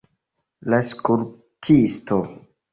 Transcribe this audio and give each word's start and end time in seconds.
La 0.75 0.79
skulptisto. 0.93 2.21